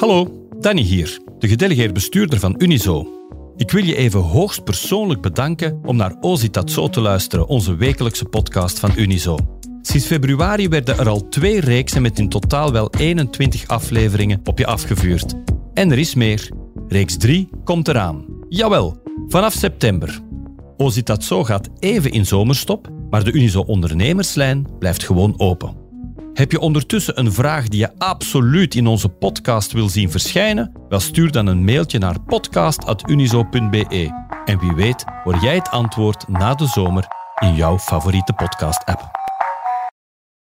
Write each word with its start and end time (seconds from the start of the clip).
Hallo, 0.00 0.48
Danny 0.60 0.82
hier, 0.82 1.18
de 1.38 1.48
gedelegeerd 1.48 1.92
bestuurder 1.92 2.38
van 2.38 2.54
Unizo. 2.58 3.06
Ik 3.56 3.70
wil 3.70 3.84
je 3.84 3.96
even 3.96 4.20
hoogst 4.20 4.64
persoonlijk 4.64 5.20
bedanken 5.20 5.80
om 5.82 5.96
naar 5.96 6.16
Ozitatso 6.20 6.88
te 6.88 7.00
luisteren, 7.00 7.46
onze 7.46 7.74
wekelijkse 7.74 8.24
podcast 8.24 8.78
van 8.78 8.92
Unizo. 8.96 9.38
Sinds 9.82 10.06
februari 10.06 10.68
werden 10.68 10.98
er 10.98 11.08
al 11.08 11.28
twee 11.28 11.60
reeksen 11.60 12.02
met 12.02 12.18
in 12.18 12.28
totaal 12.28 12.72
wel 12.72 12.90
21 12.98 13.68
afleveringen 13.68 14.40
op 14.44 14.58
je 14.58 14.66
afgevuurd. 14.66 15.34
En 15.74 15.90
er 15.90 15.98
is 15.98 16.14
meer. 16.14 16.50
Reeks 16.88 17.16
3 17.16 17.48
komt 17.64 17.88
eraan. 17.88 18.24
Jawel, 18.48 19.02
vanaf 19.28 19.52
september. 19.52 20.20
Ozitatso 20.76 21.44
gaat 21.44 21.68
even 21.78 22.10
in 22.10 22.26
zomerstop, 22.26 22.88
maar 23.10 23.24
de 23.24 23.32
Unizo 23.32 23.60
ondernemerslijn 23.60 24.66
blijft 24.78 25.04
gewoon 25.04 25.34
open. 25.36 25.79
Heb 26.40 26.52
je 26.52 26.60
ondertussen 26.60 27.18
een 27.18 27.32
vraag 27.32 27.68
die 27.68 27.80
je 27.80 27.98
absoluut 27.98 28.74
in 28.74 28.86
onze 28.86 29.08
podcast 29.08 29.72
wil 29.72 29.88
zien 29.88 30.10
verschijnen? 30.10 30.72
Wel 30.88 31.00
stuur 31.00 31.30
dan 31.30 31.46
een 31.46 31.64
mailtje 31.64 31.98
naar 31.98 32.20
podcast.unizo.be. 32.20 34.10
En 34.44 34.58
wie 34.58 34.72
weet 34.72 35.04
hoor 35.24 35.36
jij 35.36 35.54
het 35.54 35.70
antwoord 35.70 36.28
na 36.28 36.54
de 36.54 36.66
zomer 36.66 37.06
in 37.38 37.54
jouw 37.54 37.78
favoriete 37.78 38.32
podcast-app. 38.32 39.29